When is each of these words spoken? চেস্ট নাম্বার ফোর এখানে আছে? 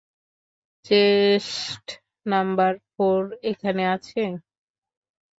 চেস্ট 0.85 1.85
নাম্বার 2.25 2.73
ফোর 2.89 3.21
এখানে 3.51 3.83
আছে? 3.95 4.21